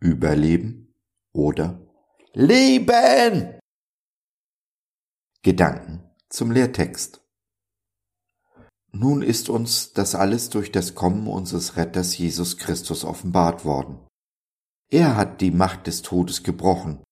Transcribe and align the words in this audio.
überleben 0.00 0.94
oder 1.32 1.86
Leben. 2.32 3.58
Gedanken 5.42 6.02
zum 6.28 6.50
Lehrtext. 6.50 7.20
Nun 8.92 9.22
ist 9.22 9.48
uns 9.48 9.92
das 9.92 10.14
alles 10.14 10.50
durch 10.50 10.72
das 10.72 10.94
Kommen 10.94 11.28
unseres 11.28 11.76
Retters 11.76 12.18
Jesus 12.18 12.56
Christus 12.56 13.04
offenbart 13.04 13.64
worden. 13.64 14.00
Er 14.88 15.16
hat 15.16 15.40
die 15.40 15.52
Macht 15.52 15.86
des 15.86 16.02
Todes 16.02 16.42
gebrochen 16.42 17.04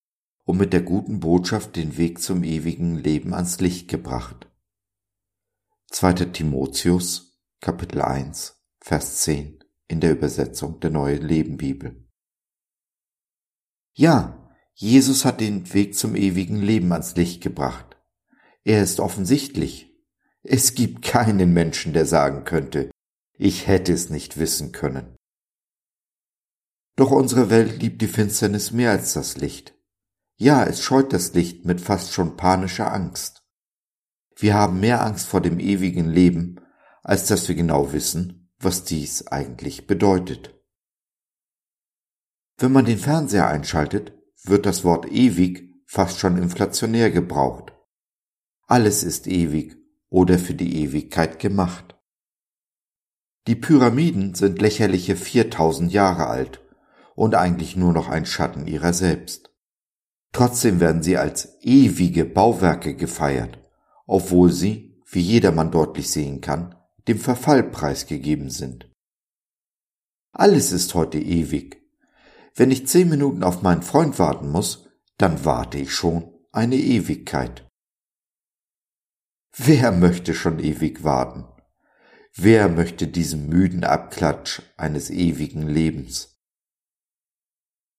und 0.43 0.57
mit 0.57 0.73
der 0.73 0.81
guten 0.81 1.21
Botschaft 1.21 1.75
den 1.75 1.97
Weg 1.97 2.21
zum 2.21 2.43
ewigen 2.43 2.97
Leben 2.97 3.33
ans 3.33 3.61
Licht 3.61 3.87
gebracht. 3.87 4.49
2. 5.91 6.13
Timotheus, 6.25 7.39
Kapitel 7.61 8.01
1, 8.01 8.61
Vers 8.81 9.17
10 9.21 9.63
in 9.87 10.01
der 10.01 10.11
Übersetzung 10.11 10.79
der 10.81 10.89
Neue 10.91 11.15
Leben 11.15 11.57
Bibel. 11.57 12.08
Ja, 13.99 14.49
Jesus 14.75 15.25
hat 15.25 15.41
den 15.41 15.73
Weg 15.73 15.93
zum 15.93 16.15
ewigen 16.15 16.61
Leben 16.61 16.93
ans 16.93 17.17
Licht 17.17 17.43
gebracht. 17.43 17.97
Er 18.63 18.81
ist 18.81 19.01
offensichtlich. 19.01 19.93
Es 20.41 20.73
gibt 20.73 21.01
keinen 21.01 21.51
Menschen, 21.51 21.91
der 21.91 22.05
sagen 22.05 22.45
könnte, 22.45 22.91
ich 23.33 23.67
hätte 23.67 23.91
es 23.91 24.09
nicht 24.09 24.39
wissen 24.39 24.71
können. 24.71 25.17
Doch 26.95 27.11
unsere 27.11 27.49
Welt 27.49 27.81
liebt 27.81 28.01
die 28.01 28.07
Finsternis 28.07 28.71
mehr 28.71 28.91
als 28.91 29.11
das 29.11 29.35
Licht. 29.35 29.75
Ja, 30.37 30.63
es 30.63 30.81
scheut 30.81 31.11
das 31.11 31.33
Licht 31.33 31.65
mit 31.65 31.81
fast 31.81 32.13
schon 32.13 32.37
panischer 32.37 32.93
Angst. 32.93 33.43
Wir 34.37 34.53
haben 34.53 34.79
mehr 34.79 35.05
Angst 35.05 35.27
vor 35.27 35.41
dem 35.41 35.59
ewigen 35.59 36.09
Leben, 36.09 36.61
als 37.03 37.27
dass 37.27 37.49
wir 37.49 37.55
genau 37.55 37.91
wissen, 37.91 38.49
was 38.59 38.85
dies 38.85 39.27
eigentlich 39.27 39.87
bedeutet. 39.87 40.57
Wenn 42.59 42.73
man 42.73 42.83
den 42.83 42.97
Fernseher 42.97 43.47
einschaltet, 43.47 44.11
wird 44.43 44.65
das 44.65 44.83
Wort 44.83 45.09
ewig 45.09 45.81
fast 45.85 46.19
schon 46.19 46.37
inflationär 46.37 47.09
gebraucht. 47.09 47.71
Alles 48.67 49.01
ist 49.03 49.27
ewig 49.27 49.77
oder 50.09 50.37
für 50.37 50.53
die 50.53 50.83
Ewigkeit 50.83 51.39
gemacht. 51.39 51.95
Die 53.47 53.55
Pyramiden 53.55 54.35
sind 54.35 54.61
lächerliche 54.61 55.15
4000 55.15 55.91
Jahre 55.93 56.27
alt 56.27 56.61
und 57.15 57.33
eigentlich 57.33 57.77
nur 57.77 57.93
noch 57.93 58.09
ein 58.09 58.25
Schatten 58.25 58.67
ihrer 58.67 58.91
selbst. 58.91 59.51
Trotzdem 60.33 60.81
werden 60.81 61.01
sie 61.01 61.17
als 61.17 61.57
ewige 61.61 62.25
Bauwerke 62.25 62.93
gefeiert, 62.93 63.57
obwohl 64.05 64.51
sie, 64.51 65.01
wie 65.09 65.21
jedermann 65.21 65.71
deutlich 65.71 66.11
sehen 66.11 66.41
kann, 66.41 66.75
dem 67.07 67.19
Verfall 67.19 67.63
preisgegeben 67.63 68.49
sind. 68.49 68.91
Alles 70.33 70.73
ist 70.73 70.93
heute 70.93 71.19
ewig. 71.19 71.78
Wenn 72.59 72.71
ich 72.71 72.87
zehn 72.87 73.07
Minuten 73.07 73.41
auf 73.41 73.61
meinen 73.61 73.83
Freund 73.83 74.19
warten 74.19 74.49
muss, 74.49 74.89
dann 75.17 75.45
warte 75.45 75.77
ich 75.77 75.93
schon 75.93 76.29
eine 76.51 76.75
Ewigkeit. 76.75 77.65
Wer 79.55 79.93
möchte 79.93 80.35
schon 80.35 80.59
ewig 80.59 81.05
warten? 81.05 81.45
Wer 82.33 82.67
möchte 82.67 83.07
diesen 83.07 83.47
müden 83.47 83.85
Abklatsch 83.85 84.61
eines 84.75 85.09
ewigen 85.09 85.69
Lebens? 85.69 86.37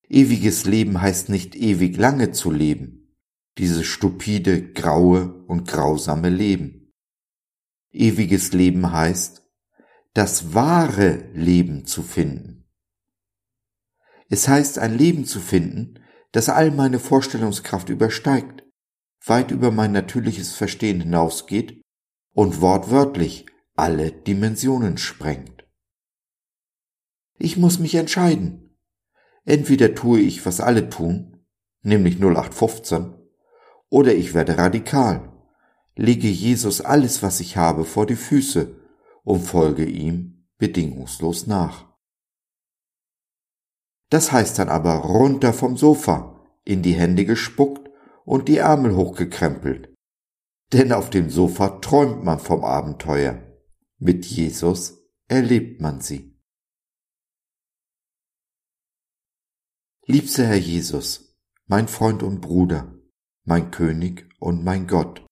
Ewiges 0.06 0.67
Leben 0.67 1.00
heißt 1.00 1.30
nicht 1.30 1.56
ewig 1.56 1.97
lange 1.97 2.33
zu 2.33 2.50
leben, 2.50 3.17
dieses 3.56 3.86
stupide, 3.86 4.74
graue 4.74 5.42
und 5.47 5.67
grausame 5.69 6.28
Leben. 6.28 6.92
Ewiges 7.92 8.52
Leben 8.52 8.92
heißt, 8.92 9.42
das 10.12 10.52
wahre 10.52 11.30
Leben 11.33 11.86
zu 11.86 12.02
finden. 12.02 12.59
Es 14.30 14.48
heißt, 14.48 14.79
ein 14.79 14.96
Leben 14.96 15.27
zu 15.27 15.39
finden, 15.39 16.01
das 16.33 16.48
all 16.48 16.70
meine 16.70 16.98
Vorstellungskraft 16.98 17.91
übersteigt, 17.91 18.64
weit 19.27 19.51
über 19.51 19.70
mein 19.70 19.92
natürliches 19.92 20.55
Verstehen 20.55 21.02
hinausgeht 21.02 21.83
und 22.33 22.63
wortwörtlich 22.63 23.45
alle 23.77 24.11
Dimensionen 24.11 24.96
sprengt. 24.96 25.67
Ich 27.36 27.58
muss 27.58 27.79
mich 27.79 27.95
entscheiden, 27.96 28.70
Entweder 29.45 29.95
tue 29.95 30.20
ich, 30.20 30.45
was 30.45 30.61
alle 30.61 30.90
tun, 30.90 31.45
nämlich 31.83 32.17
0815, 32.17 33.14
oder 33.89 34.14
ich 34.14 34.35
werde 34.35 34.58
radikal, 34.58 35.33
lege 35.96 36.29
Jesus 36.29 36.80
alles, 36.80 37.23
was 37.23 37.40
ich 37.40 37.57
habe, 37.57 37.85
vor 37.85 38.07
die 38.07 38.17
Füße 38.17 38.77
und 39.24 39.40
folge 39.40 39.85
ihm 39.85 40.46
bedingungslos 40.58 41.46
nach. 41.46 41.89
Das 44.10 44.32
heißt 44.32 44.58
dann 44.58 44.68
aber 44.68 44.96
runter 44.96 45.52
vom 45.52 45.76
Sofa, 45.76 46.36
in 46.64 46.82
die 46.82 46.94
Hände 46.94 47.24
gespuckt 47.24 47.88
und 48.24 48.48
die 48.48 48.58
Ärmel 48.58 48.96
hochgekrempelt. 48.96 49.94
Denn 50.72 50.92
auf 50.92 51.10
dem 51.10 51.30
Sofa 51.30 51.80
träumt 51.80 52.24
man 52.24 52.38
vom 52.38 52.64
Abenteuer. 52.64 53.42
Mit 53.98 54.26
Jesus 54.26 54.98
erlebt 55.28 55.80
man 55.80 56.00
sie. 56.00 56.36
Liebster 60.06 60.46
Herr 60.46 60.56
Jesus, 60.56 61.36
mein 61.66 61.86
Freund 61.86 62.22
und 62.24 62.40
Bruder, 62.40 62.98
mein 63.44 63.70
König 63.70 64.28
und 64.40 64.64
mein 64.64 64.88
Gott. 64.88 65.24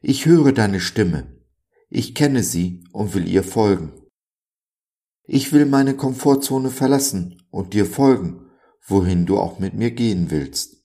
Ich 0.00 0.26
höre 0.26 0.52
deine 0.52 0.78
Stimme, 0.78 1.42
ich 1.88 2.14
kenne 2.14 2.44
sie 2.44 2.84
und 2.92 3.14
will 3.14 3.26
ihr 3.26 3.42
folgen. 3.42 3.97
Ich 5.30 5.52
will 5.52 5.66
meine 5.66 5.94
Komfortzone 5.94 6.70
verlassen 6.70 7.42
und 7.50 7.74
dir 7.74 7.84
folgen, 7.84 8.50
wohin 8.86 9.26
du 9.26 9.38
auch 9.38 9.58
mit 9.58 9.74
mir 9.74 9.90
gehen 9.90 10.30
willst. 10.30 10.82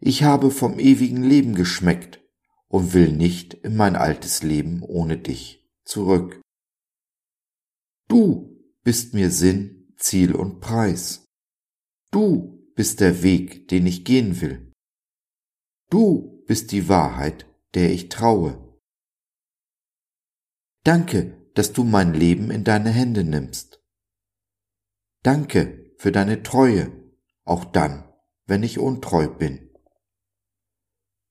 Ich 0.00 0.24
habe 0.24 0.50
vom 0.50 0.80
ewigen 0.80 1.22
Leben 1.22 1.54
geschmeckt 1.54 2.20
und 2.66 2.94
will 2.94 3.12
nicht 3.12 3.54
in 3.54 3.76
mein 3.76 3.94
altes 3.94 4.42
Leben 4.42 4.82
ohne 4.82 5.18
dich 5.18 5.64
zurück. 5.84 6.40
Du 8.08 8.60
bist 8.82 9.14
mir 9.14 9.30
Sinn, 9.30 9.94
Ziel 9.96 10.34
und 10.34 10.58
Preis. 10.58 11.24
Du 12.10 12.68
bist 12.74 12.98
der 12.98 13.22
Weg, 13.22 13.68
den 13.68 13.86
ich 13.86 14.04
gehen 14.04 14.40
will. 14.40 14.72
Du 15.90 16.42
bist 16.48 16.72
die 16.72 16.88
Wahrheit, 16.88 17.46
der 17.74 17.92
ich 17.92 18.08
traue. 18.08 18.76
Danke, 20.82 21.45
dass 21.56 21.72
du 21.72 21.84
mein 21.84 22.12
Leben 22.12 22.50
in 22.50 22.64
deine 22.64 22.90
Hände 22.90 23.24
nimmst. 23.24 23.82
Danke 25.22 25.94
für 25.96 26.12
deine 26.12 26.42
Treue, 26.42 26.92
auch 27.44 27.64
dann, 27.64 28.12
wenn 28.44 28.62
ich 28.62 28.78
untreu 28.78 29.26
bin. 29.26 29.74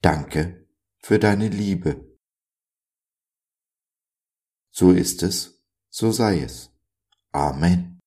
Danke 0.02 0.68
für 0.98 1.20
deine 1.20 1.48
Liebe. 1.50 2.18
So 4.72 4.92
ist 4.92 5.22
es, 5.22 5.64
so 5.90 6.12
sei 6.12 6.40
es. 6.42 6.72
Amen. 7.32 8.00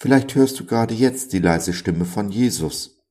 Vielleicht 0.00 0.36
hörst 0.36 0.60
du 0.60 0.64
gerade 0.64 0.94
jetzt 0.94 1.32
die 1.32 1.40
leise 1.40 1.72
Stimme 1.72 2.04
von 2.04 2.30
Jesus, 2.30 3.02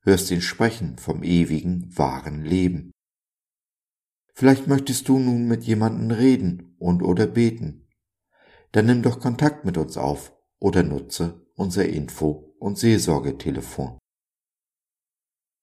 hörst 0.00 0.30
ihn 0.30 0.40
sprechen 0.40 0.96
vom 0.96 1.22
ewigen, 1.22 1.94
wahren 1.98 2.44
Leben. 2.44 2.95
Vielleicht 4.38 4.66
möchtest 4.66 5.08
du 5.08 5.18
nun 5.18 5.48
mit 5.48 5.64
jemandem 5.64 6.10
reden 6.10 6.76
und 6.78 7.02
oder 7.02 7.26
beten. 7.26 7.88
Dann 8.72 8.84
nimm 8.84 9.00
doch 9.02 9.18
Kontakt 9.18 9.64
mit 9.64 9.78
uns 9.78 9.96
auf 9.96 10.36
oder 10.58 10.82
nutze 10.82 11.46
unser 11.54 11.86
Info- 11.88 12.54
und 12.58 12.76
Seelsorgetelefon 12.76 13.98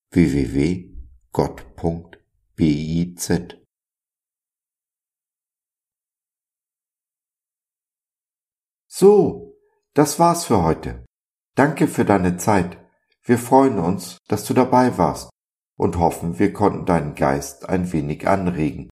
www.gott.biz 0.09 0.94
So, 8.88 9.56
das 9.94 10.18
war's 10.18 10.45
für 10.45 10.63
heute. 10.63 11.06
Danke 11.56 11.88
für 11.88 12.06
deine 12.06 12.38
Zeit. 12.38 12.80
Wir 13.21 13.38
freuen 13.38 13.77
uns, 13.77 14.18
dass 14.27 14.45
du 14.45 14.56
dabei 14.56 14.98
warst 14.98 15.32
und 15.78 15.98
hoffen, 15.98 16.40
wir 16.40 16.54
konnten 16.54 16.86
deinen 16.86 17.16
Geist 17.16 17.68
ein 17.70 17.92
wenig 17.92 18.28
anregen. 18.28 18.90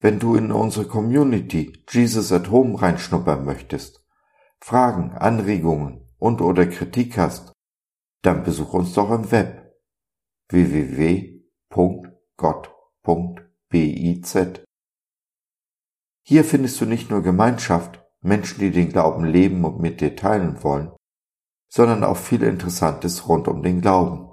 Wenn 0.00 0.18
du 0.18 0.34
in 0.36 0.52
unsere 0.52 0.86
Community 0.86 1.82
Jesus 1.88 2.32
at 2.32 2.50
Home 2.50 2.80
reinschnuppern 2.80 3.44
möchtest, 3.44 4.04
Fragen, 4.60 5.12
Anregungen 5.12 6.08
und 6.18 6.40
oder 6.40 6.66
Kritik 6.66 7.18
hast, 7.18 7.52
dann 8.22 8.42
besuch 8.44 8.72
uns 8.72 8.94
doch 8.94 9.10
im 9.10 9.30
Web 9.30 9.76
www.gott.biz. 10.48 11.18
Hier 16.28 16.44
findest 16.44 16.80
du 16.80 16.86
nicht 16.86 17.10
nur 17.10 17.22
Gemeinschaft, 17.22 18.04
Menschen, 18.20 18.58
die 18.58 18.70
den 18.72 18.88
Glauben 18.90 19.24
leben 19.24 19.64
und 19.64 19.80
mit 19.80 20.00
dir 20.00 20.16
teilen 20.16 20.62
wollen, 20.64 20.90
sondern 21.68 22.02
auch 22.02 22.16
viel 22.16 22.42
Interessantes 22.42 23.28
rund 23.28 23.46
um 23.48 23.62
den 23.62 23.80
Glauben. 23.80 24.32